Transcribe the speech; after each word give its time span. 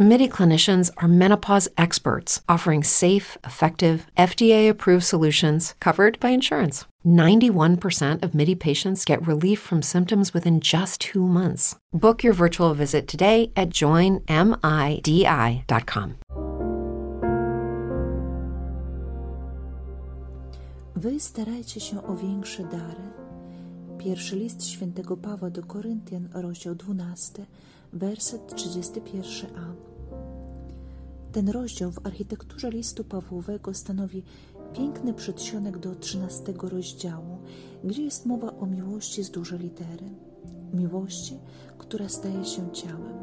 MIDI 0.00 0.28
clinicians 0.28 0.92
are 0.98 1.08
menopause 1.08 1.68
experts 1.76 2.40
offering 2.48 2.84
safe, 2.84 3.36
effective, 3.42 4.06
FDA 4.16 4.70
approved 4.70 5.02
solutions 5.02 5.74
covered 5.80 6.20
by 6.20 6.28
insurance. 6.28 6.84
91% 7.04 8.22
of 8.22 8.32
MIDI 8.32 8.54
patients 8.54 9.04
get 9.04 9.26
relief 9.26 9.58
from 9.58 9.82
symptoms 9.82 10.32
within 10.32 10.60
just 10.60 11.00
two 11.00 11.26
months. 11.26 11.74
Book 11.92 12.22
your 12.22 12.32
virtual 12.32 12.74
visit 12.74 13.08
today 13.08 13.50
at 13.56 13.70
joinmidi.com. 13.70 14.28
Wy 20.96 21.20
starajcie 21.20 21.80
się 21.80 22.02
o 22.06 22.16
większe 22.16 22.62
dary. 22.64 23.02
Pierwszy 23.98 24.36
list 24.36 24.66
świętego 24.66 25.16
Pawła 25.16 25.50
do 25.50 25.62
Koryntian, 25.62 26.28
rozdział 26.32 26.74
12, 26.74 27.46
werset 27.92 28.52
31a. 28.54 29.97
Ten 31.38 31.48
rozdział 31.48 31.90
w 31.90 32.06
architekturze 32.06 32.70
listu 32.70 33.04
Pawłowego 33.04 33.74
stanowi 33.74 34.22
piękny 34.72 35.14
przedsionek 35.14 35.78
do 35.78 35.94
13 35.94 36.54
rozdziału, 36.62 37.38
gdzie 37.84 38.02
jest 38.02 38.26
mowa 38.26 38.58
o 38.58 38.66
miłości 38.66 39.24
z 39.24 39.30
dużej 39.30 39.58
litery. 39.58 40.04
Miłości, 40.72 41.38
która 41.78 42.08
staje 42.08 42.44
się 42.44 42.70
ciałem. 42.72 43.18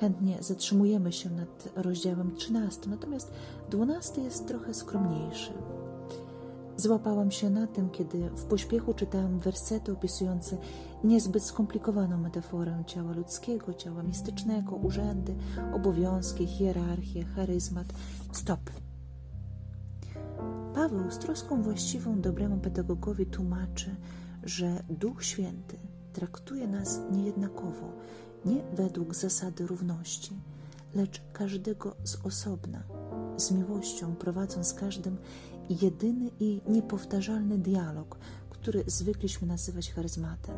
Chętnie 0.00 0.36
zatrzymujemy 0.40 1.12
się 1.12 1.30
nad 1.30 1.68
rozdziałem 1.76 2.36
13, 2.36 2.90
natomiast 2.90 3.32
12 3.70 4.22
jest 4.22 4.46
trochę 4.48 4.74
skromniejszy. 4.74 5.52
Złapałam 6.76 7.30
się 7.30 7.50
na 7.50 7.66
tym, 7.66 7.90
kiedy 7.90 8.30
w 8.30 8.44
pośpiechu 8.44 8.94
czytałam 8.94 9.38
wersety 9.38 9.92
opisujące 9.92 10.58
niezbyt 11.04 11.42
skomplikowaną 11.42 12.18
metaforę 12.18 12.82
ciała 12.86 13.12
ludzkiego, 13.12 13.74
ciała 13.74 14.02
mistycznego, 14.02 14.76
urzędy, 14.76 15.34
obowiązki, 15.74 16.46
hierarchię, 16.46 17.24
charyzmat. 17.24 17.86
Stop! 18.32 18.60
Paweł 20.74 21.10
z 21.10 21.18
troską 21.18 21.62
właściwą 21.62 22.20
dobremu 22.20 22.58
pedagogowi 22.58 23.26
tłumaczy, 23.26 23.96
że 24.42 24.82
Duch 24.88 25.24
Święty 25.24 25.78
traktuje 26.12 26.68
nas 26.68 27.00
niejednakowo, 27.12 27.92
nie 28.44 28.62
według 28.72 29.14
zasady 29.14 29.66
równości, 29.66 30.32
lecz 30.94 31.22
każdego 31.32 31.96
z 32.04 32.26
osobna, 32.26 32.82
z 33.36 33.50
miłością 33.50 34.14
prowadząc 34.14 34.74
każdym 34.74 35.16
jedyny 35.68 36.30
i 36.40 36.60
niepowtarzalny 36.68 37.58
dialog, 37.58 38.18
który 38.50 38.84
zwykliśmy 38.86 39.48
nazywać 39.48 39.92
charyzmatem. 39.92 40.54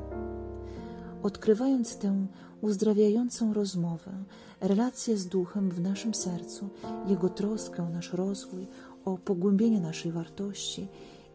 Odkrywając 1.23 1.97
tę 1.97 2.27
uzdrawiającą 2.61 3.55
rozmowę, 3.55 4.13
relację 4.61 5.17
z 5.17 5.27
duchem 5.27 5.71
w 5.71 5.81
naszym 5.81 6.15
sercu, 6.15 6.69
jego 7.07 7.29
troskę 7.29 7.83
o 7.83 7.91
nasz 7.91 8.13
rozwój, 8.13 8.67
o 9.05 9.19
pogłębienie 9.19 9.81
naszej 9.81 10.13
wartości 10.13 10.89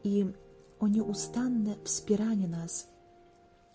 i 0.04 0.26
o 0.80 0.88
nieustanne 0.88 1.76
wspieranie 1.84 2.48
nas 2.48 2.88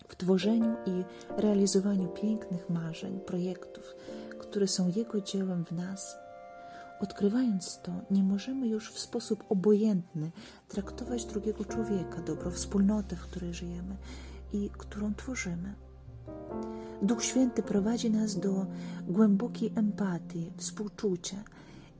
w 0.07 0.15
tworzeniu 0.15 0.75
i 0.85 1.03
realizowaniu 1.37 2.07
pięknych 2.07 2.69
marzeń, 2.69 3.19
projektów, 3.19 3.95
które 4.39 4.67
są 4.67 4.91
Jego 4.95 5.21
dziełem 5.21 5.65
w 5.65 5.71
nas 5.71 6.17
Odkrywając 6.99 7.81
to, 7.81 7.91
nie 8.11 8.23
możemy 8.23 8.67
już 8.67 8.91
w 8.91 8.99
sposób 8.99 9.43
obojętny 9.49 10.31
traktować 10.67 11.25
drugiego 11.25 11.65
człowieka, 11.65 12.21
dobro 12.21 12.51
wspólnotę, 12.51 13.15
w 13.15 13.21
której 13.21 13.53
żyjemy 13.53 13.97
i 14.53 14.69
którą 14.69 15.15
tworzymy. 15.15 15.75
Duch 17.01 17.23
Święty 17.23 17.63
prowadzi 17.63 18.11
nas 18.11 18.39
do 18.39 18.65
głębokiej 19.07 19.71
empatii, 19.75 20.51
współczucia. 20.57 21.43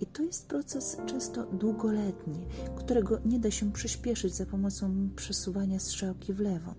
I 0.01 0.05
to 0.05 0.23
jest 0.23 0.47
proces 0.47 0.97
często 1.05 1.43
długoletni, 1.43 2.45
którego 2.75 3.19
nie 3.25 3.39
da 3.39 3.51
się 3.51 3.71
przyspieszyć 3.71 4.33
za 4.33 4.45
pomocą 4.45 5.09
przesuwania 5.15 5.79
strzałki 5.79 6.33
w 6.33 6.39
lewo. 6.39 6.75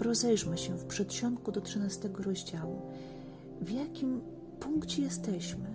Rozejrzmy 0.00 0.58
się 0.58 0.78
w 0.78 0.84
przedsionku 0.84 1.52
do 1.52 1.60
13 1.60 2.10
rozdziału. 2.14 2.82
W 3.60 3.70
jakim 3.70 4.20
punkcie 4.60 5.02
jesteśmy? 5.02 5.73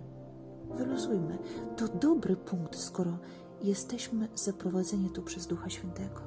Wyluzujmy. 0.78 1.38
To 1.78 1.88
dobry 1.88 2.35
punkt, 2.35 2.75
skoro 2.75 3.18
jesteśmy 3.62 4.28
zaprowadzeni 4.35 5.09
tu 5.09 5.22
przez 5.22 5.47
Ducha 5.47 5.69
Świętego. 5.69 6.22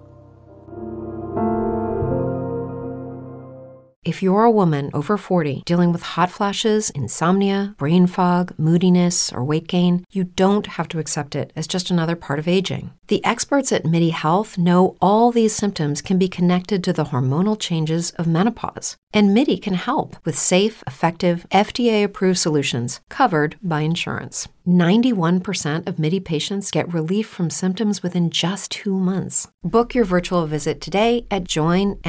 If 4.04 4.20
you're 4.20 4.42
a 4.42 4.50
woman 4.50 4.90
over 4.92 5.16
40 5.16 5.62
dealing 5.64 5.92
with 5.92 6.02
hot 6.02 6.28
flashes, 6.28 6.90
insomnia, 6.90 7.76
brain 7.78 8.08
fog, 8.08 8.52
moodiness, 8.58 9.32
or 9.32 9.44
weight 9.44 9.68
gain, 9.68 10.04
you 10.10 10.24
don't 10.24 10.66
have 10.66 10.88
to 10.88 10.98
accept 10.98 11.36
it 11.36 11.52
as 11.54 11.68
just 11.68 11.88
another 11.88 12.16
part 12.16 12.40
of 12.40 12.48
aging. 12.48 12.90
The 13.06 13.24
experts 13.24 13.70
at 13.70 13.86
MIDI 13.86 14.10
Health 14.10 14.58
know 14.58 14.96
all 15.00 15.30
these 15.30 15.54
symptoms 15.54 16.02
can 16.02 16.18
be 16.18 16.26
connected 16.26 16.82
to 16.82 16.92
the 16.92 17.04
hormonal 17.04 17.56
changes 17.56 18.10
of 18.18 18.26
menopause, 18.26 18.96
and 19.14 19.32
MIDI 19.32 19.56
can 19.56 19.74
help 19.74 20.16
with 20.24 20.36
safe, 20.36 20.82
effective, 20.88 21.46
FDA 21.52 22.02
approved 22.02 22.38
solutions 22.40 23.00
covered 23.08 23.56
by 23.62 23.82
insurance. 23.82 24.48
91% 24.66 25.86
of 25.86 25.98
MIDI 25.98 26.20
patients 26.20 26.70
get 26.70 26.92
relief 26.92 27.26
from 27.26 27.50
symptoms 27.50 28.02
within 28.02 28.30
just 28.30 28.70
two 28.70 28.98
months. 28.98 29.50
Book 29.62 29.94
your 29.94 30.04
virtual 30.04 30.46
visit 30.46 30.80
today 30.80 31.26
at 31.30 31.44
joinmidi.com. 31.44 32.00